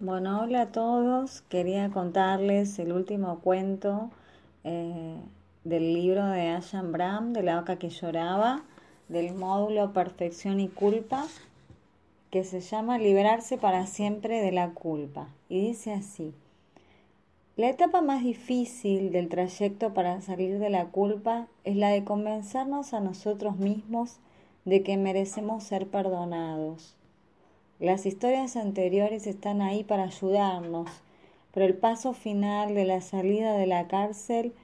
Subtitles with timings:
[0.00, 1.42] Bueno, hola a todos.
[1.42, 4.10] Quería contarles el último cuento
[4.64, 5.20] eh,
[5.62, 8.64] del libro de Ashan Bram, de la vaca que lloraba,
[9.08, 11.24] del módulo Perfección y Culpa,
[12.32, 15.28] que se llama Liberarse para siempre de la culpa.
[15.48, 16.34] Y dice así,
[17.56, 22.94] la etapa más difícil del trayecto para salir de la culpa es la de convencernos
[22.94, 24.18] a nosotros mismos
[24.64, 26.96] de que merecemos ser perdonados.
[27.80, 30.88] Las historias anteriores están ahí para ayudarnos,
[31.52, 34.54] pero el paso final de la salida de la cárcel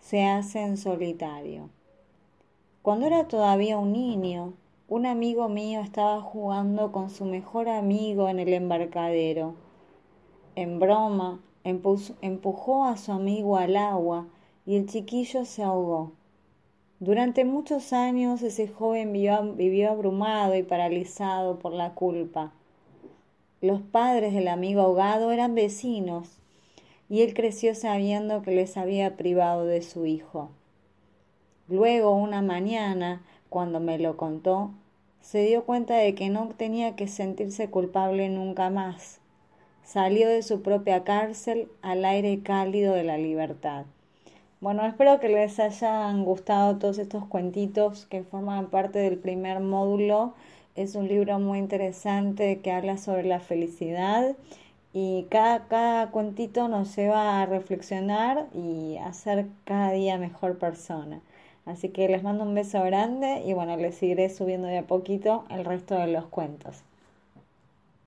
[0.00, 1.70] se hace en solitario.
[2.82, 4.54] Cuando era todavía un niño,
[4.88, 9.54] un amigo mío estaba jugando con su mejor amigo en el embarcadero.
[10.56, 14.26] En broma, empujó a su amigo al agua
[14.64, 16.12] y el chiquillo se ahogó.
[16.98, 22.54] Durante muchos años ese joven vivió, abrumado y paralizado por la culpa.
[23.60, 26.38] Los padres del amigo ahogado eran vecinos
[27.10, 30.48] y él creció sabiendo que les había privado de su hijo.
[31.68, 34.70] Luego, una mañana, cuando me lo contó,
[35.20, 39.20] se dio cuenta de que no tenía que sentirse culpable nunca más.
[39.82, 43.84] Salió de su propia cárcel al aire cálido de la libertad.
[44.66, 50.34] Bueno, espero que les hayan gustado todos estos cuentitos que forman parte del primer módulo.
[50.74, 54.34] Es un libro muy interesante que habla sobre la felicidad
[54.92, 61.20] y cada, cada cuentito nos lleva a reflexionar y a ser cada día mejor persona.
[61.64, 65.44] Así que les mando un beso grande y bueno, les seguiré subiendo de a poquito
[65.48, 66.82] el resto de los cuentos.